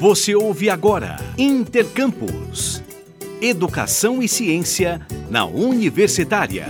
Você 0.00 0.34
ouve 0.34 0.68
agora 0.68 1.16
Intercampus. 1.38 2.82
Educação 3.40 4.22
e 4.22 4.28
ciência 4.28 5.00
na 5.30 5.46
Universitária. 5.46 6.66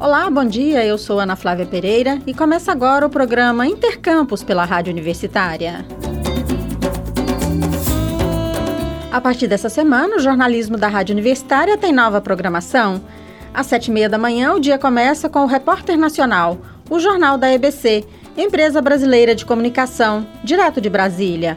Olá, 0.00 0.30
bom 0.30 0.46
dia. 0.46 0.84
Eu 0.86 0.96
sou 0.96 1.20
Ana 1.20 1.36
Flávia 1.36 1.66
Pereira 1.66 2.22
e 2.26 2.32
começa 2.32 2.72
agora 2.72 3.06
o 3.06 3.10
programa 3.10 3.66
Intercampus 3.66 4.42
pela 4.42 4.64
Rádio 4.64 4.94
Universitária. 4.94 5.84
A 9.12 9.20
partir 9.20 9.46
dessa 9.46 9.68
semana, 9.68 10.16
o 10.16 10.20
jornalismo 10.20 10.78
da 10.78 10.88
Rádio 10.88 11.12
Universitária 11.12 11.76
tem 11.76 11.92
nova 11.92 12.20
programação. 12.22 13.00
Às 13.54 13.66
sete 13.66 13.86
e 13.86 13.90
meia 13.92 14.08
da 14.08 14.18
manhã, 14.18 14.52
o 14.52 14.58
dia 14.58 14.76
começa 14.76 15.28
com 15.28 15.44
o 15.44 15.46
Repórter 15.46 15.96
Nacional, 15.96 16.58
o 16.90 16.98
jornal 16.98 17.38
da 17.38 17.52
EBC, 17.52 18.04
empresa 18.36 18.82
brasileira 18.82 19.32
de 19.32 19.46
comunicação, 19.46 20.26
direto 20.42 20.80
de 20.80 20.90
Brasília. 20.90 21.56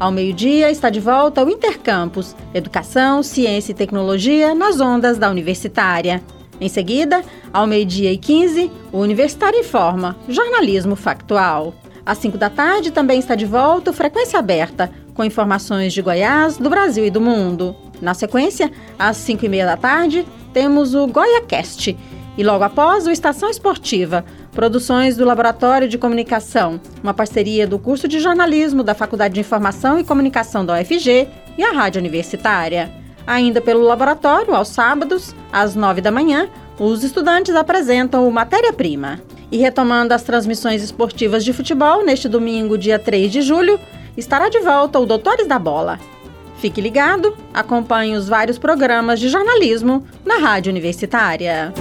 Ao 0.00 0.10
meio-dia 0.10 0.70
está 0.70 0.88
de 0.88 1.00
volta 1.00 1.44
o 1.44 1.50
Intercampus, 1.50 2.34
Educação, 2.54 3.22
Ciência 3.22 3.72
e 3.72 3.74
Tecnologia 3.74 4.54
nas 4.54 4.80
ondas 4.80 5.18
da 5.18 5.30
Universitária. 5.30 6.22
Em 6.58 6.68
seguida, 6.70 7.22
ao 7.52 7.66
meio-dia 7.66 8.10
e 8.10 8.16
15, 8.16 8.72
o 8.90 9.00
Universitário 9.00 9.60
Informa, 9.60 10.16
jornalismo 10.26 10.96
factual. 10.96 11.74
Às 12.06 12.18
5 12.18 12.38
da 12.38 12.48
tarde 12.48 12.90
também 12.90 13.18
está 13.18 13.34
de 13.34 13.44
volta 13.44 13.90
o 13.90 13.94
Frequência 13.94 14.38
Aberta, 14.38 14.90
com 15.12 15.22
informações 15.22 15.92
de 15.92 16.00
Goiás, 16.00 16.56
do 16.56 16.70
Brasil 16.70 17.04
e 17.04 17.10
do 17.10 17.20
mundo. 17.20 17.76
Na 18.00 18.14
sequência, 18.14 18.72
às 18.98 19.18
5 19.18 19.44
e 19.44 19.48
meia 19.48 19.66
da 19.66 19.76
tarde, 19.76 20.26
temos 20.54 20.94
o 20.94 21.06
GoiaCast. 21.08 21.98
E 22.38 22.42
logo 22.42 22.64
após, 22.64 23.06
o 23.06 23.10
Estação 23.10 23.50
Esportiva, 23.50 24.24
produções 24.52 25.16
do 25.16 25.24
Laboratório 25.24 25.88
de 25.88 25.98
Comunicação, 25.98 26.80
uma 27.02 27.12
parceria 27.12 27.66
do 27.66 27.78
curso 27.78 28.08
de 28.08 28.20
jornalismo 28.20 28.82
da 28.82 28.94
Faculdade 28.94 29.34
de 29.34 29.40
Informação 29.40 29.98
e 29.98 30.04
Comunicação 30.04 30.64
da 30.64 30.80
UFG 30.80 31.28
e 31.58 31.62
a 31.64 31.72
Rádio 31.72 32.00
Universitária. 32.00 32.90
Ainda 33.26 33.60
pelo 33.60 33.82
laboratório, 33.82 34.54
aos 34.54 34.68
sábados, 34.68 35.34
às 35.52 35.74
9 35.74 36.00
da 36.00 36.10
manhã, 36.10 36.48
os 36.78 37.02
estudantes 37.04 37.54
apresentam 37.54 38.26
o 38.26 38.32
Matéria-Prima. 38.32 39.20
E 39.50 39.56
retomando 39.56 40.14
as 40.14 40.22
transmissões 40.22 40.82
esportivas 40.82 41.44
de 41.44 41.52
futebol, 41.52 42.04
neste 42.04 42.28
domingo, 42.28 42.78
dia 42.78 42.98
3 42.98 43.30
de 43.30 43.42
julho, 43.42 43.78
estará 44.16 44.48
de 44.48 44.60
volta 44.60 44.98
o 44.98 45.06
Doutores 45.06 45.46
da 45.46 45.58
Bola. 45.58 45.98
Fique 46.58 46.80
ligado, 46.80 47.36
acompanhe 47.52 48.16
os 48.16 48.28
vários 48.28 48.58
programas 48.58 49.20
de 49.20 49.28
jornalismo 49.28 50.06
na 50.24 50.38
Rádio 50.38 50.70
Universitária. 50.70 51.72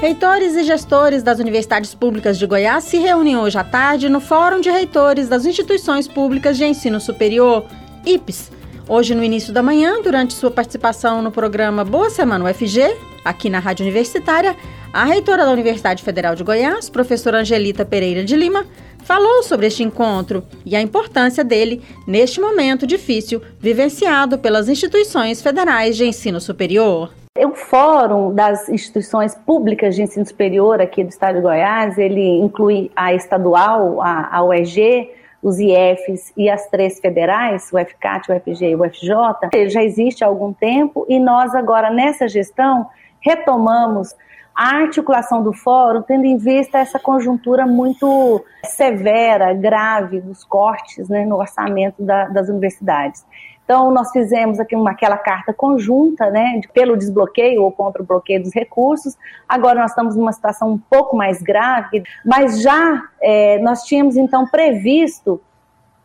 Reitores 0.00 0.56
e 0.56 0.64
gestores 0.64 1.22
das 1.22 1.38
universidades 1.38 1.94
públicas 1.94 2.36
de 2.36 2.44
Goiás 2.44 2.82
se 2.82 2.98
reúnem 2.98 3.36
hoje 3.36 3.56
à 3.56 3.62
tarde 3.62 4.08
no 4.08 4.20
Fórum 4.20 4.60
de 4.60 4.68
Reitores 4.68 5.28
das 5.28 5.46
Instituições 5.46 6.08
Públicas 6.08 6.56
de 6.56 6.64
Ensino 6.64 7.00
Superior, 7.00 7.64
IPES. 8.04 8.50
Hoje, 8.88 9.14
no 9.14 9.22
início 9.22 9.52
da 9.52 9.62
manhã, 9.62 10.02
durante 10.02 10.34
sua 10.34 10.50
participação 10.50 11.22
no 11.22 11.30
programa 11.30 11.84
Boa 11.84 12.10
Semana 12.10 12.50
UFG, 12.50 12.96
aqui 13.24 13.48
na 13.48 13.60
Rádio 13.60 13.84
Universitária, 13.84 14.56
a 14.92 15.04
reitora 15.04 15.44
da 15.44 15.52
Universidade 15.52 16.02
Federal 16.02 16.34
de 16.34 16.42
Goiás, 16.42 16.90
professora 16.90 17.38
Angelita 17.38 17.84
Pereira 17.84 18.24
de 18.24 18.36
Lima, 18.36 18.66
falou 19.04 19.42
sobre 19.42 19.66
este 19.66 19.82
encontro 19.82 20.44
e 20.64 20.74
a 20.74 20.80
importância 20.80 21.44
dele 21.44 21.82
neste 22.06 22.40
momento 22.40 22.86
difícil 22.86 23.42
vivenciado 23.58 24.38
pelas 24.38 24.68
instituições 24.68 25.42
federais 25.42 25.96
de 25.96 26.06
ensino 26.06 26.40
superior. 26.40 27.12
O 27.38 27.54
Fórum 27.54 28.34
das 28.34 28.68
Instituições 28.68 29.34
Públicas 29.34 29.94
de 29.94 30.02
Ensino 30.02 30.26
Superior 30.26 30.80
aqui 30.80 31.02
do 31.02 31.08
Estado 31.08 31.36
de 31.36 31.40
Goiás, 31.40 31.96
ele 31.96 32.38
inclui 32.38 32.90
a 32.94 33.14
estadual, 33.14 34.02
a, 34.02 34.36
a 34.36 34.44
UEG, 34.44 35.10
os 35.42 35.58
IFs 35.58 36.32
e 36.36 36.48
as 36.48 36.68
três 36.68 37.00
federais, 37.00 37.70
o 37.72 37.78
FCAT, 37.78 38.30
o 38.30 38.40
FG 38.40 38.70
e 38.70 38.76
o 38.76 38.84
FJ, 38.84 39.14
ele 39.52 39.70
já 39.70 39.82
existe 39.82 40.22
há 40.22 40.26
algum 40.26 40.52
tempo 40.52 41.04
e 41.08 41.18
nós 41.18 41.54
agora 41.54 41.90
nessa 41.90 42.28
gestão 42.28 42.86
retomamos 43.20 44.14
a 44.54 44.76
articulação 44.76 45.42
do 45.42 45.52
fórum, 45.52 46.02
tendo 46.02 46.24
em 46.24 46.36
vista 46.36 46.78
essa 46.78 46.98
conjuntura 46.98 47.66
muito 47.66 48.44
severa, 48.64 49.52
grave 49.54 50.20
dos 50.20 50.44
cortes 50.44 51.08
né, 51.08 51.24
no 51.24 51.36
orçamento 51.36 52.02
da, 52.02 52.28
das 52.28 52.48
universidades. 52.48 53.24
Então, 53.64 53.90
nós 53.90 54.10
fizemos 54.10 54.60
aqui 54.60 54.76
uma, 54.76 54.90
aquela 54.90 55.16
carta 55.16 55.52
conjunta, 55.52 56.30
né, 56.30 56.60
pelo 56.74 56.96
desbloqueio 56.96 57.62
ou 57.62 57.72
contra 57.72 58.02
o 58.02 58.06
bloqueio 58.06 58.42
dos 58.42 58.52
recursos. 58.52 59.16
Agora 59.48 59.80
nós 59.80 59.92
estamos 59.92 60.16
numa 60.16 60.32
situação 60.32 60.72
um 60.72 60.78
pouco 60.78 61.16
mais 61.16 61.40
grave, 61.40 62.02
mas 62.24 62.60
já 62.60 63.02
é, 63.20 63.58
nós 63.60 63.84
tínhamos 63.84 64.16
então 64.16 64.46
previsto 64.46 65.40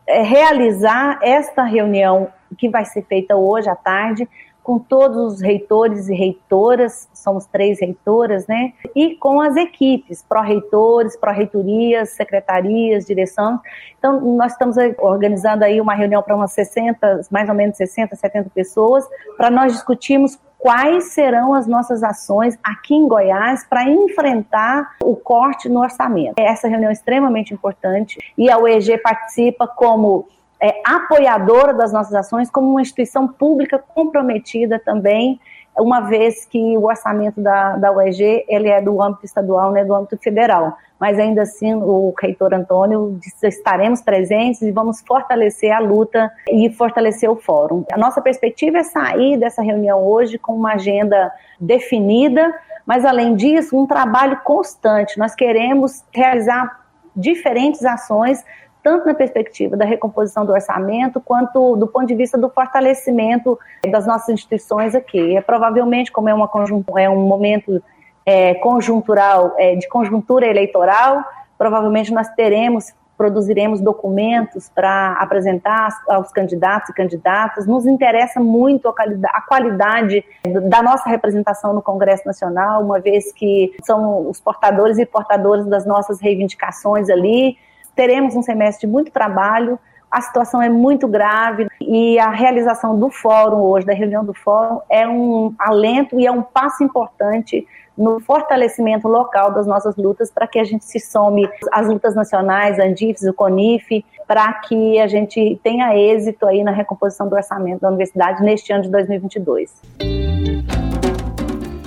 é, 0.08 0.22
realizar 0.22 1.20
esta 1.22 1.64
reunião 1.64 2.30
que 2.58 2.70
vai 2.70 2.86
ser 2.86 3.02
feita 3.04 3.36
hoje 3.36 3.70
à 3.70 3.76
tarde, 3.76 4.30
com 4.68 4.78
todos 4.78 5.36
os 5.36 5.42
reitores 5.42 6.10
e 6.10 6.14
reitoras, 6.14 7.08
somos 7.14 7.46
três 7.46 7.80
reitoras, 7.80 8.46
né? 8.48 8.74
E 8.94 9.16
com 9.16 9.40
as 9.40 9.56
equipes, 9.56 10.22
pró-reitores, 10.28 11.16
pró-reitorias, 11.16 12.10
secretarias, 12.10 13.06
direção. 13.06 13.62
Então, 13.98 14.20
nós 14.20 14.52
estamos 14.52 14.76
organizando 15.00 15.64
aí 15.64 15.80
uma 15.80 15.94
reunião 15.94 16.22
para 16.22 16.36
umas 16.36 16.52
60, 16.52 17.22
mais 17.32 17.48
ou 17.48 17.56
menos 17.56 17.78
60, 17.78 18.14
70 18.18 18.50
pessoas, 18.50 19.08
para 19.38 19.50
nós 19.50 19.72
discutirmos 19.72 20.38
quais 20.58 21.14
serão 21.14 21.54
as 21.54 21.66
nossas 21.66 22.04
ações 22.04 22.60
aqui 22.62 22.94
em 22.94 23.08
Goiás 23.08 23.66
para 23.66 23.90
enfrentar 23.90 24.98
o 25.02 25.16
corte 25.16 25.70
no 25.70 25.80
orçamento. 25.80 26.34
Essa 26.38 26.68
reunião 26.68 26.90
é 26.90 26.94
extremamente 26.94 27.54
importante 27.54 28.18
e 28.38 28.50
a 28.50 28.58
UEG 28.58 28.98
participa 28.98 29.66
como 29.66 30.28
é, 30.62 30.82
apoiadora 30.86 31.74
das 31.74 31.92
nossas 31.94 32.14
ações, 32.14 32.50
como 32.50 32.70
uma 32.70 32.82
instituição 32.82 33.28
pública 33.28 33.78
comprometida 33.78 34.80
também, 34.80 35.40
uma 35.80 36.02
vez 36.02 36.46
que 36.46 36.78
o 36.78 36.86
orçamento 36.86 37.40
da, 37.40 37.78
da 37.78 37.92
UEG 37.92 38.44
ele 38.48 38.68
é 38.68 38.82
do 38.82 39.02
âmbito 39.02 39.26
estadual, 39.26 39.70
não 39.70 39.78
é 39.78 39.86
do 39.86 39.94
âmbito 39.94 40.18
federal. 40.18 40.76
Mas 41.00 41.20
ainda 41.20 41.44
assim, 41.44 41.76
o 41.76 42.12
reitor 42.20 42.54
Antônio 42.54 43.16
disse, 43.22 43.48
estaremos 43.48 44.02
presentes 44.02 44.64
e 44.64 44.72
vamos 44.72 45.02
fortalecer 45.02 45.72
a 45.72 45.80
luta 45.80 46.32
e 46.50 46.72
fortalecer 46.72 47.30
o 47.30 47.36
fórum. 47.36 47.86
A 47.92 47.98
nossa 47.98 48.20
perspectiva 48.20 48.80
é 48.80 48.84
sair 48.84 49.38
dessa 49.38 49.62
reunião 49.62 50.04
hoje 50.04 50.40
com 50.40 50.54
uma 50.54 50.74
agenda 50.74 51.32
definida, 51.60 52.52
mas 52.84 53.06
além 53.06 53.36
disso, 53.36 53.78
um 53.78 53.86
trabalho 53.86 54.42
constante. 54.44 55.20
Nós 55.20 55.36
queremos 55.36 56.04
realizar 56.12 56.88
diferentes 57.16 57.86
ações 57.86 58.44
tanto 58.88 59.06
na 59.06 59.14
perspectiva 59.14 59.76
da 59.76 59.84
recomposição 59.84 60.46
do 60.46 60.54
orçamento, 60.54 61.20
quanto 61.20 61.76
do 61.76 61.86
ponto 61.88 62.08
de 62.08 62.16
vista 62.16 62.38
do 62.38 62.50
fortalecimento 62.50 63.60
das 63.92 64.08
nossas 64.08 64.30
instituições 64.30 64.96
aqui. 64.96 65.36
É 65.36 65.42
provavelmente, 65.42 66.10
como 66.10 66.30
é, 66.30 66.34
uma 66.34 66.50
é 66.96 67.10
um 67.10 67.28
momento 67.28 67.84
é, 68.26 68.54
conjuntural, 68.54 69.54
é, 69.58 69.76
de 69.76 69.90
conjuntura 69.90 70.48
eleitoral, 70.48 71.22
provavelmente 71.58 72.14
nós 72.14 72.30
teremos 72.30 72.94
produziremos 73.18 73.82
documentos 73.82 74.70
para 74.70 75.14
apresentar 75.14 75.90
aos 76.08 76.32
candidatos 76.32 76.92
e 76.92 76.94
candidatas. 76.94 77.66
Nos 77.66 77.88
interessa 77.88 78.40
muito 78.40 78.88
a 78.88 78.94
a 79.34 79.42
qualidade, 79.42 80.24
da 80.70 80.84
nossa 80.84 81.10
representação 81.10 81.74
no 81.74 81.82
Congresso 81.82 82.28
Nacional, 82.28 82.84
uma 82.84 83.00
vez 83.00 83.34
que 83.34 83.76
são 83.84 84.30
os 84.30 84.40
portadores 84.40 85.00
e 85.00 85.06
portadoras 85.06 85.66
das 85.66 85.84
nossas 85.84 86.22
reivindicações 86.22 87.10
ali, 87.10 87.58
teremos 87.98 88.36
um 88.36 88.44
semestre 88.44 88.88
de 88.88 88.94
muito 88.94 89.12
trabalho, 89.12 89.78
a 90.10 90.22
situação 90.22 90.62
é 90.62 90.70
muito 90.70 91.08
grave 91.08 91.68
e 91.82 92.18
a 92.18 92.30
realização 92.30 92.98
do 92.98 93.10
fórum 93.10 93.58
hoje, 93.58 93.86
da 93.86 93.94
reunião 93.94 94.24
do 94.24 94.34
fórum, 94.34 94.80
é 94.90 95.06
um 95.06 95.54
alento 95.60 96.18
e 96.18 96.26
é 96.26 96.32
um 96.32 96.42
passo 96.42 96.84
importante 96.84 97.68
no 97.98 98.20
fortalecimento 98.20 99.08
local 99.08 99.52
das 99.52 99.66
nossas 99.66 99.96
lutas 99.98 100.32
para 100.32 100.48
que 100.48 100.60
a 100.60 100.64
gente 100.64 100.86
se 100.86 101.00
some 101.00 101.50
às 101.72 101.88
lutas 101.88 102.16
nacionais, 102.16 102.78
Andifes, 102.78 103.24
o 103.24 103.34
CONIF, 103.34 104.06
para 104.28 104.54
que 104.54 105.00
a 105.00 105.08
gente 105.08 105.60
tenha 105.64 105.98
êxito 105.98 106.46
aí 106.46 106.64
na 106.64 106.72
recomposição 106.72 107.28
do 107.28 107.36
orçamento 107.36 107.82
da 107.82 107.90
universidade 107.90 108.44
neste 108.44 108.72
ano 108.72 108.84
de 108.84 108.92
2022. 108.92 109.74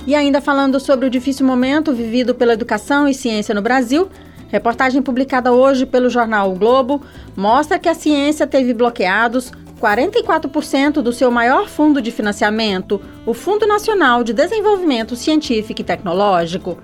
E 0.05 0.13
ainda 0.13 0.41
falando 0.41 0.79
sobre 0.79 1.05
o 1.05 1.09
difícil 1.09 1.45
momento 1.45 1.93
vivido 1.93 2.35
pela 2.35 2.53
educação 2.53 3.07
e 3.07 3.13
ciência 3.13 3.55
no 3.55 3.61
Brasil, 3.61 4.09
Reportagem 4.51 5.01
publicada 5.01 5.51
hoje 5.51 5.85
pelo 5.85 6.09
jornal 6.09 6.51
o 6.51 6.55
Globo 6.55 7.01
mostra 7.35 7.79
que 7.79 7.87
a 7.87 7.93
ciência 7.93 8.45
teve 8.45 8.73
bloqueados 8.73 9.51
44% 9.79 11.01
do 11.01 11.11
seu 11.11 11.31
maior 11.31 11.67
fundo 11.67 12.01
de 12.01 12.11
financiamento, 12.11 13.01
o 13.25 13.33
Fundo 13.33 13.65
Nacional 13.65 14.23
de 14.23 14.33
Desenvolvimento 14.33 15.15
Científico 15.15 15.81
e 15.81 15.83
Tecnológico. 15.83 16.77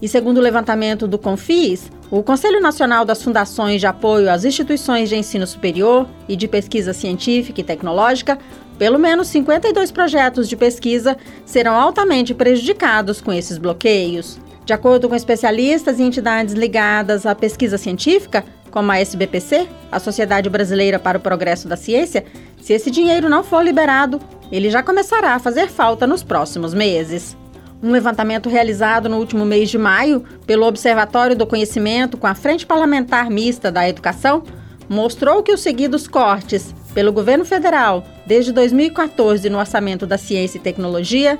E 0.00 0.08
segundo 0.08 0.38
o 0.38 0.40
levantamento 0.40 1.06
do 1.08 1.18
Confis, 1.18 1.90
o 2.10 2.22
Conselho 2.22 2.60
Nacional 2.60 3.04
das 3.04 3.22
Fundações 3.22 3.80
de 3.80 3.86
Apoio 3.86 4.30
às 4.30 4.44
Instituições 4.44 5.08
de 5.08 5.16
Ensino 5.16 5.46
Superior 5.46 6.06
e 6.28 6.36
de 6.36 6.46
Pesquisa 6.46 6.92
Científica 6.92 7.60
e 7.60 7.64
Tecnológica, 7.64 8.38
Pelo 8.78 8.98
menos 8.98 9.26
52 9.28 9.90
projetos 9.90 10.48
de 10.48 10.56
pesquisa 10.56 11.16
serão 11.44 11.74
altamente 11.74 12.32
prejudicados 12.32 13.20
com 13.20 13.32
esses 13.32 13.58
bloqueios. 13.58 14.38
De 14.68 14.74
acordo 14.74 15.08
com 15.08 15.14
especialistas 15.14 15.98
e 15.98 16.02
entidades 16.02 16.52
ligadas 16.52 17.24
à 17.24 17.34
pesquisa 17.34 17.78
científica, 17.78 18.44
como 18.70 18.92
a 18.92 18.98
SBPC, 18.98 19.66
a 19.90 19.98
Sociedade 19.98 20.50
Brasileira 20.50 20.98
para 20.98 21.16
o 21.16 21.20
Progresso 21.22 21.66
da 21.66 21.74
Ciência, 21.74 22.26
se 22.60 22.74
esse 22.74 22.90
dinheiro 22.90 23.30
não 23.30 23.42
for 23.42 23.64
liberado, 23.64 24.20
ele 24.52 24.68
já 24.68 24.82
começará 24.82 25.30
a 25.32 25.38
fazer 25.38 25.68
falta 25.68 26.06
nos 26.06 26.22
próximos 26.22 26.74
meses. 26.74 27.34
Um 27.82 27.90
levantamento 27.90 28.50
realizado 28.50 29.08
no 29.08 29.16
último 29.16 29.46
mês 29.46 29.70
de 29.70 29.78
maio 29.78 30.22
pelo 30.46 30.66
Observatório 30.66 31.34
do 31.34 31.46
Conhecimento 31.46 32.18
com 32.18 32.26
a 32.26 32.34
Frente 32.34 32.66
Parlamentar 32.66 33.30
Mista 33.30 33.72
da 33.72 33.88
Educação 33.88 34.42
mostrou 34.86 35.42
que 35.42 35.54
os 35.54 35.60
seguidos 35.60 36.06
cortes 36.06 36.74
pelo 36.92 37.10
governo 37.10 37.46
federal 37.46 38.04
desde 38.26 38.52
2014 38.52 39.48
no 39.48 39.58
orçamento 39.58 40.06
da 40.06 40.18
ciência 40.18 40.58
e 40.58 40.60
tecnologia 40.60 41.38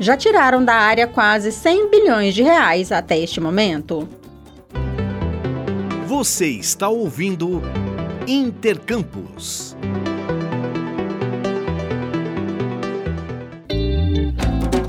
já 0.00 0.16
tiraram 0.16 0.64
da 0.64 0.74
área 0.74 1.06
quase 1.06 1.52
100 1.52 1.90
bilhões 1.90 2.34
de 2.34 2.42
reais 2.42 2.90
até 2.90 3.18
este 3.18 3.38
momento. 3.38 4.08
Você 6.06 6.48
está 6.48 6.88
ouvindo 6.88 7.62
Intercampus. 8.26 9.76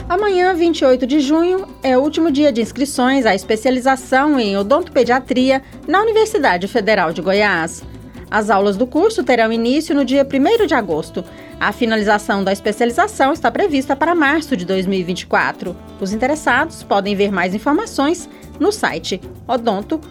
Amanhã, 0.07 0.53
28 0.53 1.05
de 1.05 1.19
junho, 1.19 1.67
é 1.83 1.97
o 1.97 2.01
último 2.01 2.31
dia 2.31 2.51
de 2.51 2.61
inscrições 2.61 3.25
à 3.25 3.35
especialização 3.35 4.39
em 4.39 4.57
odontopediatria 4.57 5.61
na 5.87 6.01
Universidade 6.01 6.67
Federal 6.67 7.11
de 7.11 7.21
Goiás. 7.21 7.83
As 8.31 8.49
aulas 8.49 8.77
do 8.77 8.87
curso 8.87 9.25
terão 9.25 9.51
início 9.51 9.93
no 9.93 10.05
dia 10.05 10.25
1 10.25 10.65
de 10.65 10.73
agosto. 10.73 11.21
A 11.59 11.73
finalização 11.73 12.45
da 12.45 12.53
especialização 12.53 13.33
está 13.33 13.51
prevista 13.51 13.93
para 13.93 14.15
março 14.15 14.55
de 14.55 14.63
2024. 14.63 15.75
Os 15.99 16.13
interessados 16.13 16.81
podem 16.81 17.13
ver 17.13 17.29
mais 17.29 17.53
informações 17.53 18.29
no 18.57 18.71
site 18.71 19.19
odonto.ufg.br. 19.45 20.01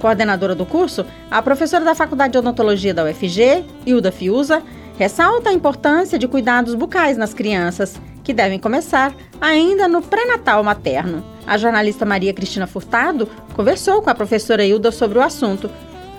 Coordenadora 0.00 0.54
do 0.54 0.64
curso, 0.64 1.04
a 1.28 1.42
professora 1.42 1.84
da 1.84 1.96
Faculdade 1.96 2.32
de 2.32 2.38
Odontologia 2.38 2.94
da 2.94 3.04
UFG, 3.04 3.64
Hilda 3.84 4.12
Fiuza, 4.12 4.62
ressalta 4.96 5.50
a 5.50 5.52
importância 5.52 6.16
de 6.16 6.28
cuidados 6.28 6.76
bucais 6.76 7.16
nas 7.16 7.34
crianças, 7.34 8.00
que 8.22 8.32
devem 8.32 8.58
começar 8.58 9.12
ainda 9.40 9.88
no 9.88 10.00
pré-natal 10.00 10.62
materno. 10.62 11.24
A 11.44 11.58
jornalista 11.58 12.06
Maria 12.06 12.32
Cristina 12.32 12.68
Furtado 12.68 13.28
conversou 13.52 14.00
com 14.00 14.08
a 14.08 14.14
professora 14.14 14.64
Hilda 14.64 14.92
sobre 14.92 15.18
o 15.18 15.22
assunto 15.22 15.68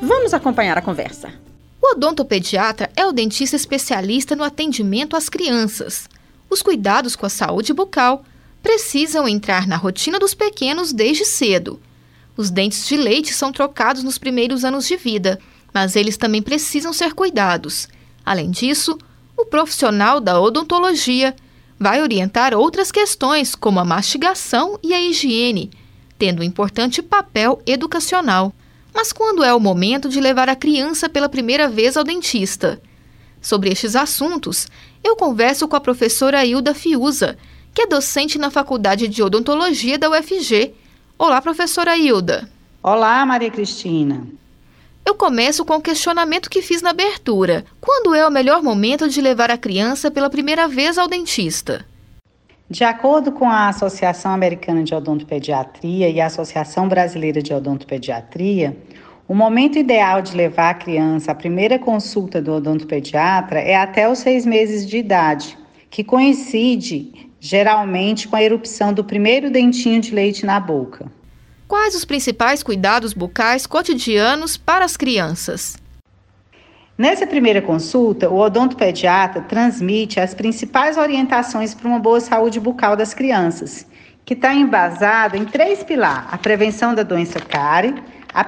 Vamos 0.02 0.34
acompanhar 0.34 0.80
a 0.80 0.82
conversa. 0.82 1.32
O 1.80 1.92
odontopediatra 1.92 2.90
é 2.96 3.06
o 3.06 3.12
dentista 3.12 3.56
especialista 3.56 4.36
no 4.36 4.44
atendimento 4.44 5.16
às 5.16 5.30
crianças. 5.30 6.10
Os 6.50 6.64
cuidados 6.64 7.16
com 7.16 7.28
a 7.28 7.30
saúde 7.30 7.72
bucal 7.72 8.26
precisam 8.64 9.28
entrar 9.28 9.68
na 9.68 9.78
rotina 9.78 10.18
dos 10.18 10.34
pequenos 10.34 10.92
desde 10.92 11.24
cedo. 11.24 11.80
Os 12.36 12.50
dentes 12.50 12.88
de 12.88 12.98
leite 12.98 13.32
são 13.32 13.52
trocados 13.52 14.02
nos 14.02 14.18
primeiros 14.18 14.66
anos 14.66 14.88
de 14.88 14.96
vida, 14.96 15.40
mas 15.72 15.96
eles 15.96 16.18
também 16.18 16.42
precisam 16.42 16.92
ser 16.92 17.14
cuidados. 17.14 17.88
Além 18.26 18.50
disso, 18.50 18.98
o 19.38 19.46
profissional 19.46 20.20
da 20.20 20.40
odontologia 20.42 21.36
vai 21.80 22.02
orientar 22.02 22.56
outras 22.56 22.92
questões, 22.92 23.54
como 23.54 23.80
a 23.80 23.86
mastigação 23.86 24.80
e 24.82 24.94
a 24.94 25.02
higiene, 25.02 25.72
tendo 26.18 26.42
um 26.42 26.44
importante 26.44 27.04
papel 27.04 27.62
educacional. 27.68 28.52
Mas 28.94 29.14
quando 29.14 29.44
é 29.44 29.54
o 29.54 29.60
momento 29.60 30.10
de 30.10 30.20
levar 30.20 30.50
a 30.50 30.56
criança 30.56 31.08
pela 31.08 31.30
primeira 31.30 31.68
vez 31.68 31.96
ao 31.96 32.04
dentista? 32.04 32.82
Sobre 33.42 33.72
estes 33.72 33.96
assuntos, 33.96 34.68
eu 35.04 35.16
converso 35.16 35.68
com 35.68 35.76
a 35.76 35.82
professora 35.82 36.46
Hilda 36.46 36.74
Fiuza, 36.74 37.38
que 37.74 37.84
é 37.84 37.88
docente 37.88 38.38
na 38.38 38.52
Faculdade 38.52 39.08
de 39.08 39.24
Odontologia 39.24 39.98
da 39.98 40.10
UFG. 40.10 40.74
Olá, 41.18 41.42
professora 41.42 41.98
Hilda. 41.98 42.50
Olá, 42.84 43.26
Maria 43.26 43.50
Cristina. 43.50 44.28
Eu 45.06 45.16
começo 45.16 45.66
com 45.66 45.76
o 45.76 45.82
questionamento 45.82 46.50
que 46.50 46.62
fiz 46.62 46.82
na 46.82 46.92
abertura. 46.92 47.66
Quando 47.80 48.14
é 48.14 48.28
o 48.28 48.32
melhor 48.32 48.62
momento 48.62 49.10
de 49.10 49.22
levar 49.22 49.50
a 49.50 49.58
criança 49.58 50.12
pela 50.12 50.30
primeira 50.30 50.68
vez 50.68 50.98
ao 50.98 51.08
dentista? 51.08 51.86
De 52.72 52.86
acordo 52.86 53.34
com 53.34 53.50
a 53.50 53.68
Associação 53.68 54.32
Americana 54.32 54.82
de 54.82 54.96
Odontopediatria 54.96 56.08
e 56.08 56.22
a 56.22 56.28
Associação 56.28 56.88
Brasileira 56.88 57.42
de 57.42 57.54
Odontopediatria, 57.54 58.78
o 59.28 59.36
momento 59.36 59.78
ideal 59.78 60.22
de 60.22 60.34
levar 60.34 60.70
a 60.70 60.74
criança 60.74 61.34
à 61.34 61.36
primeira 61.36 61.78
consulta 61.78 62.42
do 62.42 62.54
odontopediatra 62.54 63.60
é 63.60 63.76
até 63.76 64.10
os 64.10 64.20
seis 64.20 64.46
meses 64.46 64.88
de 64.88 64.96
idade, 65.00 65.58
que 65.90 66.02
coincide 66.02 67.30
geralmente 67.42 68.30
com 68.30 68.38
a 68.38 68.42
erupção 68.42 68.94
do 68.94 69.04
primeiro 69.04 69.52
dentinho 69.52 70.00
de 70.00 70.16
leite 70.16 70.46
na 70.46 70.58
boca. 70.58 71.12
Quais 71.68 71.94
os 71.94 72.06
principais 72.06 72.64
cuidados 72.64 73.12
bucais 73.12 73.68
cotidianos 73.68 74.56
para 74.56 74.86
as 74.86 74.96
crianças? 74.96 75.76
Nessa 77.02 77.26
primeira 77.26 77.64
consulta, 77.64 78.30
o 78.30 78.38
odontopediatra 78.38 79.42
transmite 79.42 80.20
as 80.20 80.36
principais 80.36 80.98
orientações 80.98 81.74
para 81.74 81.88
uma 81.88 81.98
boa 81.98 82.20
saúde 82.20 82.60
bucal 82.60 82.96
das 82.96 83.12
crianças, 83.12 83.88
que 84.24 84.36
está 84.36 84.54
embasada 84.54 85.36
em 85.36 85.44
três 85.44 85.84
pilares: 85.84 86.28
a 86.32 86.38
prevenção 86.38 86.94
da 86.94 87.02
doença 87.02 87.40
cárie, 87.40 87.96
a 88.32 88.46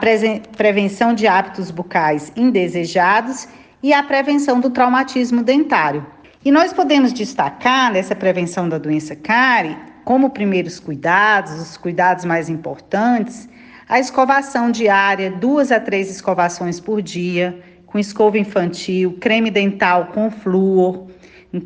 prevenção 0.55 1.15
de 1.15 1.25
hábitos 1.25 1.71
bucais 1.71 2.31
indesejados 2.35 3.47
e 3.81 3.91
a 3.91 4.03
prevenção 4.03 4.59
do 4.59 4.69
traumatismo 4.69 5.41
dentário. 5.41 6.05
E 6.45 6.51
nós 6.51 6.71
podemos 6.71 7.11
destacar 7.11 7.91
nessa 7.91 8.13
prevenção 8.13 8.69
da 8.69 8.77
doença 8.77 9.15
cárie, 9.15 9.75
como 10.05 10.29
primeiros 10.29 10.79
cuidados, 10.79 11.53
os 11.59 11.75
cuidados 11.75 12.23
mais 12.23 12.50
importantes, 12.50 13.50
a 13.89 14.00
escovação 14.00 14.69
diária, 14.69 15.31
duas 15.31 15.71
a 15.71 15.79
três 15.79 16.07
escovações 16.11 16.79
por 16.79 17.01
dia, 17.01 17.73
com 17.94 18.00
escova 18.00 18.40
infantil, 18.40 19.18
creme 19.22 19.51
dental 19.51 20.07
com 20.07 20.31
flúor, 20.31 21.06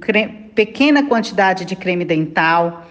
creme, 0.01 0.51
pequena 0.53 1.03
quantidade 1.07 1.63
de 1.63 1.74
creme 1.74 2.03
dental 2.03 2.85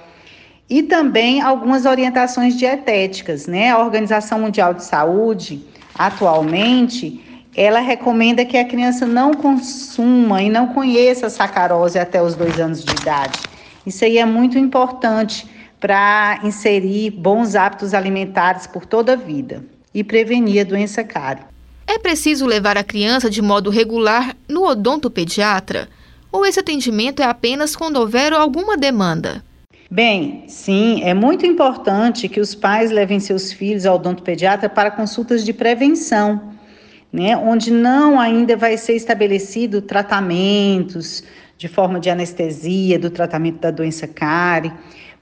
e 0.71 0.83
também 0.83 1.43
algumas 1.43 1.85
orientações 1.85 2.57
dietéticas, 2.57 3.47
né? 3.47 3.69
A 3.69 3.79
Organização 3.79 4.41
Mundial 4.41 4.73
de 4.73 4.83
Saúde, 4.83 5.63
atualmente, 5.95 7.23
ela 7.55 7.81
recomenda 7.81 8.43
que 8.43 8.57
a 8.57 8.65
criança 8.65 9.07
não 9.07 9.35
consuma 9.35 10.43
e 10.43 10.49
não 10.49 10.69
conheça 10.69 11.27
a 11.27 11.31
sacarose 11.31 11.99
até 11.99 12.23
os 12.23 12.35
dois 12.35 12.59
anos 12.59 12.83
de 12.83 12.91
idade. 12.91 13.39
Isso 13.85 14.03
aí 14.03 14.17
é 14.17 14.25
muito 14.25 14.59
importante 14.59 15.47
para 15.79 16.41
inserir 16.43 17.11
bons 17.11 17.55
hábitos 17.55 17.93
alimentares 17.93 18.67
por 18.67 18.87
toda 18.87 19.13
a 19.13 19.17
vida 19.17 19.63
e 19.93 20.03
prevenir 20.03 20.63
a 20.63 20.65
doença 20.65 21.05
cárie. 21.05 21.45
É 21.97 21.99
preciso 21.99 22.45
levar 22.45 22.77
a 22.77 22.85
criança 22.85 23.31
de 23.31 23.41
modo 23.41 23.71
regular 23.71 24.37
no 24.47 24.67
odontopediatra? 24.67 25.89
Ou 26.31 26.45
esse 26.45 26.61
atendimento 26.61 27.23
é 27.23 27.25
apenas 27.25 27.75
quando 27.75 27.97
houver 27.97 28.35
alguma 28.35 28.77
demanda? 28.77 29.43
Bem, 29.91 30.45
sim, 30.47 31.03
é 31.03 31.15
muito 31.15 31.47
importante 31.47 32.29
que 32.29 32.39
os 32.39 32.55
pais 32.55 32.91
levem 32.91 33.19
seus 33.19 33.51
filhos 33.51 33.87
ao 33.87 33.97
odontopediatra 33.97 34.69
para 34.69 34.91
consultas 34.91 35.43
de 35.43 35.55
prevenção, 35.55 36.53
né, 37.11 37.35
onde 37.35 37.71
não 37.71 38.21
ainda 38.21 38.59
vai 38.59 38.77
ser 38.77 38.95
estabelecido 38.95 39.81
tratamentos 39.81 41.25
de 41.57 41.67
forma 41.67 41.99
de 41.99 42.11
anestesia 42.11 42.99
do 42.99 43.09
tratamento 43.09 43.61
da 43.61 43.71
doença 43.71 44.07
cárie. 44.07 44.71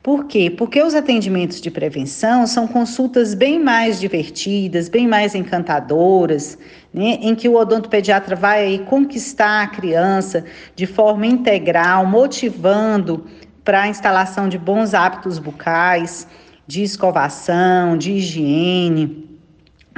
Por 0.04 0.26
quê? 0.26 0.50
Porque 0.50 0.82
os 0.82 0.94
atendimentos 0.94 1.62
de 1.62 1.70
prevenção 1.70 2.46
são 2.46 2.66
consultas 2.68 3.32
bem 3.32 3.58
mais 3.58 3.98
divertidas, 3.98 4.86
bem 4.86 5.08
mais 5.08 5.34
encantadoras, 5.34 6.58
né? 6.92 7.18
em 7.22 7.34
que 7.34 7.48
o 7.48 7.54
odontopediatra 7.54 8.36
vai 8.36 8.84
conquistar 8.86 9.62
a 9.62 9.66
criança 9.66 10.44
de 10.76 10.84
forma 10.86 11.26
integral, 11.26 12.04
motivando 12.04 13.24
para 13.64 13.84
a 13.84 13.88
instalação 13.88 14.46
de 14.46 14.58
bons 14.58 14.92
hábitos 14.92 15.38
bucais, 15.38 16.28
de 16.66 16.82
escovação, 16.82 17.96
de 17.96 18.12
higiene, 18.12 19.40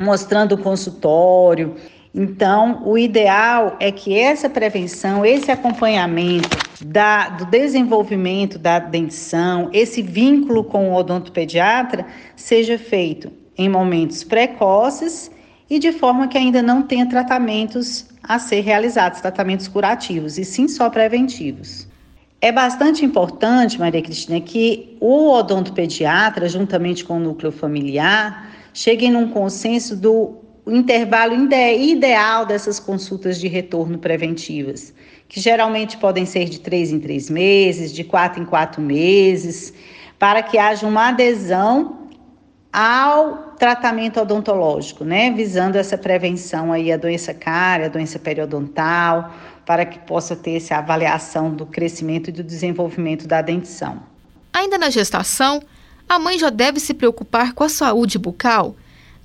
mostrando 0.00 0.52
o 0.52 0.58
consultório. 0.58 1.74
Então, 2.18 2.80
o 2.86 2.96
ideal 2.96 3.76
é 3.78 3.92
que 3.92 4.18
essa 4.18 4.48
prevenção, 4.48 5.22
esse 5.22 5.50
acompanhamento 5.50 6.48
da, 6.82 7.28
do 7.28 7.44
desenvolvimento 7.44 8.58
da 8.58 8.78
dentição, 8.78 9.68
esse 9.70 10.00
vínculo 10.00 10.64
com 10.64 10.88
o 10.88 10.94
odontopediatra, 10.94 12.06
seja 12.34 12.78
feito 12.78 13.30
em 13.58 13.68
momentos 13.68 14.24
precoces 14.24 15.30
e 15.68 15.78
de 15.78 15.92
forma 15.92 16.26
que 16.26 16.38
ainda 16.38 16.62
não 16.62 16.80
tenha 16.80 17.04
tratamentos 17.06 18.06
a 18.22 18.38
ser 18.38 18.60
realizados, 18.62 19.20
tratamentos 19.20 19.68
curativos, 19.68 20.38
e 20.38 20.44
sim 20.44 20.68
só 20.68 20.88
preventivos. 20.88 21.86
É 22.40 22.50
bastante 22.50 23.04
importante, 23.04 23.78
Maria 23.78 24.00
Cristina, 24.00 24.40
que 24.40 24.96
o 25.00 25.32
odontopediatra, 25.32 26.48
juntamente 26.48 27.04
com 27.04 27.18
o 27.18 27.20
núcleo 27.20 27.52
familiar, 27.52 28.50
cheguem 28.72 29.10
num 29.10 29.28
consenso 29.28 29.94
do 29.94 30.45
o 30.66 30.72
intervalo 30.72 31.32
ideal 31.32 32.44
dessas 32.44 32.80
consultas 32.80 33.38
de 33.38 33.46
retorno 33.46 33.98
preventivas, 33.98 34.92
que 35.28 35.38
geralmente 35.38 35.96
podem 35.96 36.26
ser 36.26 36.46
de 36.46 36.58
três 36.58 36.90
em 36.90 36.98
três 36.98 37.30
meses, 37.30 37.92
de 37.92 38.02
quatro 38.02 38.42
em 38.42 38.44
quatro 38.44 38.82
meses, 38.82 39.72
para 40.18 40.42
que 40.42 40.58
haja 40.58 40.84
uma 40.84 41.10
adesão 41.10 42.08
ao 42.72 43.54
tratamento 43.56 44.20
odontológico, 44.20 45.04
né, 45.04 45.30
visando 45.30 45.78
essa 45.78 45.96
prevenção 45.96 46.72
aí 46.72 46.92
a 46.92 46.96
doença 46.96 47.32
cária, 47.32 47.86
a 47.86 47.88
doença 47.88 48.18
periodontal, 48.18 49.32
para 49.64 49.86
que 49.86 50.00
possa 50.00 50.34
ter 50.34 50.56
essa 50.56 50.76
avaliação 50.76 51.54
do 51.54 51.64
crescimento 51.64 52.28
e 52.28 52.32
do 52.32 52.42
desenvolvimento 52.42 53.26
da 53.28 53.40
dentição. 53.40 54.02
Ainda 54.52 54.76
na 54.76 54.90
gestação, 54.90 55.62
a 56.08 56.18
mãe 56.18 56.38
já 56.38 56.50
deve 56.50 56.80
se 56.80 56.92
preocupar 56.92 57.52
com 57.52 57.62
a 57.62 57.68
saúde 57.68 58.18
bucal? 58.18 58.74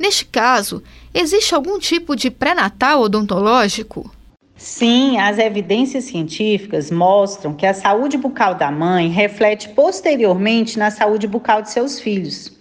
Neste 0.01 0.25
caso, 0.25 0.81
existe 1.13 1.53
algum 1.53 1.77
tipo 1.77 2.15
de 2.15 2.31
pré-natal 2.31 3.03
odontológico? 3.03 4.11
Sim, 4.57 5.19
as 5.19 5.37
evidências 5.37 6.05
científicas 6.05 6.89
mostram 6.89 7.53
que 7.53 7.67
a 7.67 7.73
saúde 7.75 8.17
bucal 8.17 8.55
da 8.55 8.71
mãe 8.71 9.09
reflete 9.09 9.69
posteriormente 9.69 10.79
na 10.79 10.89
saúde 10.89 11.27
bucal 11.27 11.61
de 11.61 11.69
seus 11.69 11.99
filhos. 11.99 12.51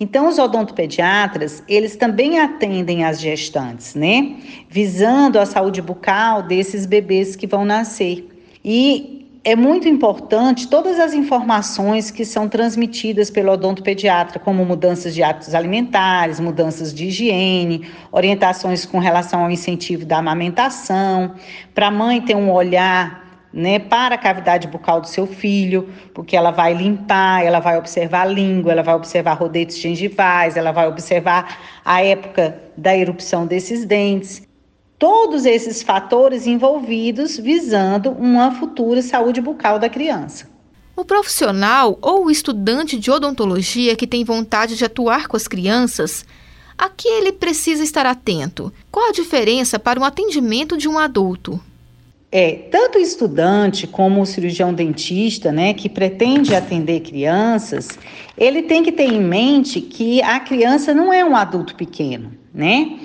Então, 0.00 0.26
os 0.26 0.38
odontopediatras, 0.38 1.62
eles 1.68 1.96
também 1.96 2.40
atendem 2.40 3.04
as 3.04 3.20
gestantes, 3.20 3.94
né? 3.94 4.36
Visando 4.66 5.38
a 5.38 5.44
saúde 5.44 5.82
bucal 5.82 6.42
desses 6.42 6.86
bebês 6.86 7.36
que 7.36 7.46
vão 7.46 7.62
nascer. 7.62 8.26
E 8.64 9.19
é 9.42 9.56
muito 9.56 9.88
importante 9.88 10.68
todas 10.68 11.00
as 11.00 11.14
informações 11.14 12.10
que 12.10 12.24
são 12.24 12.46
transmitidas 12.48 13.30
pelo 13.30 13.52
odontopediatra, 13.52 14.38
como 14.38 14.64
mudanças 14.64 15.14
de 15.14 15.22
hábitos 15.22 15.54
alimentares, 15.54 16.38
mudanças 16.38 16.92
de 16.92 17.06
higiene, 17.06 17.88
orientações 18.12 18.84
com 18.84 18.98
relação 18.98 19.44
ao 19.44 19.50
incentivo 19.50 20.04
da 20.04 20.18
amamentação, 20.18 21.34
para 21.74 21.86
a 21.86 21.90
mãe 21.90 22.20
ter 22.20 22.34
um 22.34 22.50
olhar 22.52 23.48
né, 23.52 23.78
para 23.78 24.14
a 24.14 24.18
cavidade 24.18 24.68
bucal 24.68 25.00
do 25.00 25.08
seu 25.08 25.26
filho, 25.26 25.88
porque 26.14 26.36
ela 26.36 26.50
vai 26.50 26.74
limpar, 26.74 27.44
ela 27.44 27.60
vai 27.60 27.78
observar 27.78 28.22
a 28.22 28.26
língua, 28.26 28.72
ela 28.72 28.82
vai 28.82 28.94
observar 28.94 29.32
rodetes 29.32 29.78
gengivais, 29.78 30.56
ela 30.56 30.70
vai 30.70 30.86
observar 30.86 31.58
a 31.84 32.04
época 32.04 32.60
da 32.76 32.94
erupção 32.96 33.46
desses 33.46 33.86
dentes 33.86 34.49
todos 35.00 35.46
esses 35.46 35.82
fatores 35.82 36.46
envolvidos 36.46 37.38
visando 37.38 38.10
uma 38.10 38.52
futura 38.52 39.00
saúde 39.00 39.40
bucal 39.40 39.78
da 39.78 39.88
criança. 39.88 40.46
O 40.94 41.06
profissional 41.06 41.98
ou 42.02 42.26
o 42.26 42.30
estudante 42.30 42.98
de 42.98 43.10
odontologia 43.10 43.96
que 43.96 44.06
tem 44.06 44.22
vontade 44.22 44.76
de 44.76 44.84
atuar 44.84 45.26
com 45.26 45.38
as 45.38 45.48
crianças, 45.48 46.26
a 46.76 46.90
que 46.90 47.08
ele 47.08 47.32
precisa 47.32 47.82
estar 47.82 48.04
atento? 48.04 48.70
Qual 48.92 49.08
a 49.08 49.12
diferença 49.12 49.78
para 49.78 49.98
o 49.98 50.04
atendimento 50.04 50.76
de 50.76 50.86
um 50.86 50.98
adulto? 50.98 51.58
É, 52.30 52.52
tanto 52.70 52.98
o 52.98 53.00
estudante 53.00 53.86
como 53.86 54.20
o 54.20 54.26
cirurgião 54.26 54.72
dentista, 54.72 55.50
né, 55.50 55.72
que 55.72 55.88
pretende 55.88 56.54
atender 56.54 57.00
crianças, 57.00 57.88
ele 58.36 58.62
tem 58.62 58.82
que 58.82 58.92
ter 58.92 59.10
em 59.10 59.20
mente 59.20 59.80
que 59.80 60.20
a 60.20 60.38
criança 60.38 60.92
não 60.92 61.10
é 61.10 61.24
um 61.24 61.34
adulto 61.34 61.74
pequeno, 61.74 62.32
né? 62.52 62.98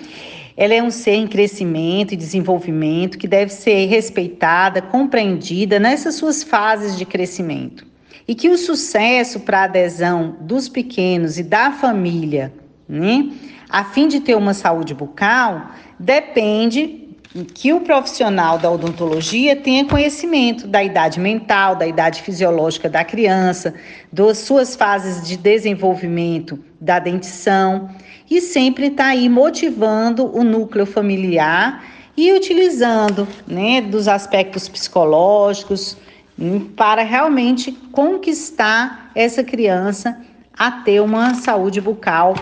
Ela 0.57 0.73
é 0.73 0.81
um 0.81 0.91
ser 0.91 1.15
em 1.15 1.27
crescimento 1.27 2.13
e 2.13 2.17
desenvolvimento 2.17 3.17
que 3.17 3.27
deve 3.27 3.51
ser 3.51 3.87
respeitada, 3.87 4.81
compreendida 4.81 5.79
nessas 5.79 6.15
suas 6.15 6.43
fases 6.43 6.97
de 6.97 7.05
crescimento. 7.05 7.85
E 8.27 8.33
que 8.33 8.49
o 8.49 8.57
sucesso 8.57 9.41
para 9.41 9.61
a 9.61 9.63
adesão 9.65 10.37
dos 10.41 10.69
pequenos 10.69 11.37
e 11.37 11.43
da 11.43 11.71
família, 11.71 12.53
né, 12.87 13.29
a 13.69 13.83
fim 13.83 14.07
de 14.07 14.19
ter 14.19 14.35
uma 14.35 14.53
saúde 14.53 14.93
bucal, 14.93 15.71
depende 15.99 17.04
que 17.43 17.73
o 17.73 17.81
profissional 17.81 18.57
da 18.57 18.71
odontologia 18.71 19.55
tenha 19.55 19.83
conhecimento 19.83 20.67
da 20.67 20.81
idade 20.81 21.19
mental, 21.19 21.75
da 21.75 21.85
idade 21.85 22.21
fisiológica 22.21 22.87
da 22.87 23.03
criança, 23.03 23.73
das 24.11 24.37
suas 24.37 24.75
fases 24.75 25.27
de 25.27 25.35
desenvolvimento 25.35 26.57
da 26.79 26.97
dentição 26.97 27.89
e 28.29 28.39
sempre 28.39 28.87
está 28.87 29.07
aí 29.07 29.27
motivando 29.27 30.33
o 30.33 30.43
núcleo 30.43 30.85
familiar 30.85 31.83
e 32.15 32.31
utilizando 32.31 33.27
né, 33.45 33.81
dos 33.81 34.07
aspectos 34.07 34.69
psicológicos 34.69 35.97
hum, 36.39 36.61
para 36.61 37.03
realmente 37.03 37.73
conquistar 37.91 39.11
essa 39.13 39.43
criança 39.43 40.17
a 40.57 40.71
ter 40.71 41.01
uma 41.01 41.33
saúde 41.33 41.81
bucal 41.81 42.33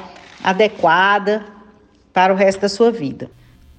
adequada 0.43 1.43
para 2.13 2.31
o 2.31 2.35
resto 2.35 2.61
da 2.61 2.69
sua 2.69 2.91
vida. 2.91 3.31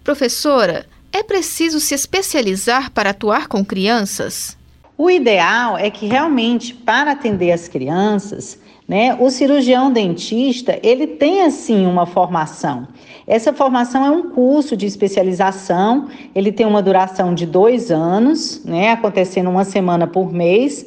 Professora, 0.02 0.87
é 1.14 1.23
preciso 1.23 1.78
se 1.78 1.94
especializar 1.94 2.90
para 2.90 3.11
atuar 3.11 3.47
com 3.47 3.64
crianças? 3.64 4.59
O 4.99 5.09
ideal 5.09 5.78
é 5.78 5.88
que 5.88 6.06
realmente, 6.06 6.75
para 6.75 7.12
atender 7.12 7.52
as 7.52 7.68
crianças, 7.68 8.59
né, 8.88 9.16
o 9.21 9.30
cirurgião 9.30 9.92
dentista 9.92 10.76
ele 10.83 11.06
tem 11.06 11.42
assim 11.42 11.87
uma 11.87 12.04
formação. 12.04 12.88
Essa 13.28 13.52
formação 13.52 14.04
é 14.04 14.11
um 14.11 14.30
curso 14.30 14.76
de 14.76 14.87
especialização, 14.87 16.09
ele 16.35 16.50
tem 16.50 16.66
uma 16.66 16.83
duração 16.83 17.33
de 17.33 17.47
dois 17.47 17.92
anos, 17.92 18.64
né, 18.64 18.90
acontecendo 18.90 19.49
uma 19.49 19.64
semana 19.64 20.09
por 20.09 20.33
mês, 20.33 20.85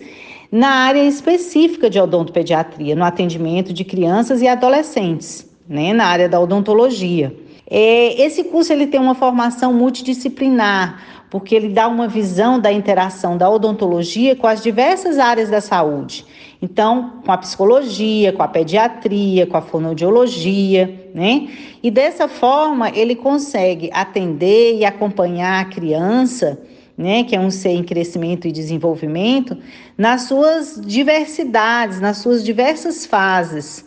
na 0.51 0.69
área 0.69 1.03
específica 1.05 1.89
de 1.89 1.99
odontopediatria, 1.99 2.95
no 2.95 3.05
atendimento 3.05 3.71
de 3.71 3.85
crianças 3.85 4.41
e 4.41 4.47
adolescentes, 4.47 5.49
né, 5.67 5.93
na 5.93 6.05
área 6.05 6.27
da 6.27 6.39
odontologia. 6.39 7.46
É, 7.69 8.21
esse 8.21 8.45
curso 8.45 8.71
ele 8.71 8.87
tem 8.87 8.99
uma 8.99 9.13
formação 9.13 9.73
multidisciplinar, 9.73 11.03
porque 11.29 11.53
ele 11.53 11.69
dá 11.69 11.87
uma 11.87 12.07
visão 12.07 12.57
da 12.59 12.71
interação 12.71 13.37
da 13.37 13.49
odontologia 13.49 14.35
com 14.35 14.47
as 14.47 14.63
diversas 14.63 15.19
áreas 15.19 15.49
da 15.49 15.59
saúde. 15.59 16.25
Então, 16.61 17.21
com 17.25 17.31
a 17.31 17.37
psicologia, 17.37 18.31
com 18.31 18.41
a 18.41 18.47
pediatria, 18.47 19.45
com 19.45 19.57
a 19.57 19.61
fonoaudiologia, 19.61 21.09
né? 21.13 21.49
E 21.83 21.91
dessa 21.91 22.27
forma, 22.27 22.89
ele 22.89 23.15
consegue 23.15 23.89
atender 23.93 24.77
e 24.77 24.85
acompanhar 24.85 25.61
a 25.61 25.65
criança, 25.65 26.59
né, 26.97 27.23
que 27.23 27.35
é 27.35 27.39
um 27.39 27.51
ser 27.51 27.71
em 27.71 27.83
crescimento 27.83 28.47
e 28.47 28.51
desenvolvimento, 28.51 29.55
nas 29.95 30.23
suas 30.23 30.81
diversidades, 30.83 31.99
nas 31.99 32.17
suas 32.17 32.43
diversas 32.43 33.05
fases 33.05 33.86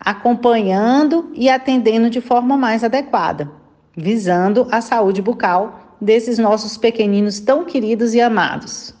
acompanhando 0.00 1.30
e 1.34 1.50
atendendo 1.50 2.08
de 2.08 2.20
forma 2.20 2.56
mais 2.56 2.82
adequada, 2.82 3.50
visando 3.94 4.66
a 4.70 4.80
saúde 4.80 5.20
bucal 5.20 5.96
desses 6.00 6.38
nossos 6.38 6.78
pequeninos 6.78 7.38
tão 7.38 7.64
queridos 7.64 8.14
e 8.14 8.20
amados. 8.20 8.94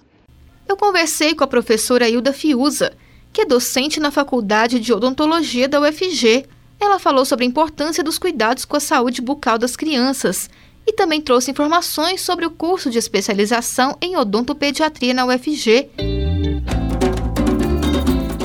Eu 0.68 0.76
conversei 0.76 1.34
com 1.34 1.42
a 1.42 1.48
professora 1.48 2.08
Hilda 2.08 2.32
Fiuza, 2.32 2.92
que 3.32 3.40
é 3.42 3.46
docente 3.46 3.98
na 3.98 4.10
Faculdade 4.10 4.78
de 4.78 4.92
Odontologia 4.92 5.68
da 5.68 5.80
UFG. 5.80 6.46
Ela 6.78 6.98
falou 6.98 7.24
sobre 7.24 7.44
a 7.44 7.48
importância 7.48 8.04
dos 8.04 8.18
cuidados 8.18 8.64
com 8.64 8.76
a 8.76 8.80
saúde 8.80 9.22
bucal 9.22 9.58
das 9.58 9.76
crianças 9.76 10.50
e 10.86 10.92
também 10.92 11.20
trouxe 11.20 11.50
informações 11.50 12.20
sobre 12.20 12.46
o 12.46 12.50
curso 12.50 12.90
de 12.90 12.98
especialização 12.98 13.96
em 14.00 14.16
odontopediatria 14.16 15.14
na 15.14 15.26
UFG. 15.26 15.90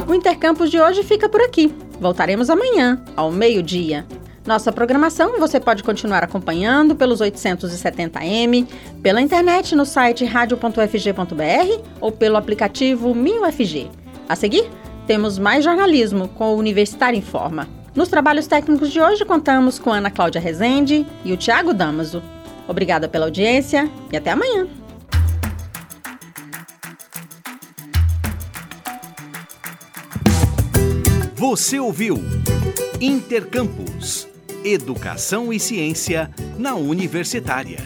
O 0.07 0.13
Intercampus 0.13 0.69
de 0.69 0.79
hoje 0.79 1.03
fica 1.03 1.27
por 1.27 1.41
aqui. 1.41 1.73
Voltaremos 1.99 2.49
amanhã, 2.49 3.01
ao 3.15 3.31
meio-dia. 3.31 4.05
Nossa 4.45 4.71
programação 4.71 5.39
você 5.39 5.59
pode 5.59 5.83
continuar 5.83 6.23
acompanhando 6.23 6.95
pelos 6.95 7.19
870m, 7.19 8.67
pela 9.01 9.19
internet 9.19 9.75
no 9.75 9.85
site 9.85 10.23
radio.fg.br 10.23 11.81
ou 11.99 12.11
pelo 12.11 12.37
aplicativo 12.37 13.15
MinUFG. 13.15 13.89
A 14.29 14.35
seguir, 14.35 14.69
temos 15.07 15.39
mais 15.39 15.63
jornalismo 15.63 16.27
com 16.27 16.53
o 16.53 16.57
Universitário 16.57 17.17
em 17.17 17.23
Forma. 17.23 17.67
Nos 17.95 18.09
trabalhos 18.09 18.45
técnicos 18.45 18.91
de 18.91 18.99
hoje 18.99 19.25
contamos 19.25 19.79
com 19.79 19.91
Ana 19.91 20.11
Cláudia 20.11 20.41
Rezende 20.41 21.07
e 21.23 21.31
o 21.31 21.37
Tiago 21.37 21.73
Damaso. 21.73 22.21
Obrigada 22.67 23.07
pela 23.07 23.25
audiência 23.25 23.89
e 24.11 24.17
até 24.17 24.31
amanhã. 24.31 24.67
Você 31.47 31.79
ouviu 31.79 32.17
Intercampus 32.99 34.27
Educação 34.63 35.53
e 35.53 35.59
Ciência 35.59 36.31
na 36.57 36.73
Universitária. 36.73 37.77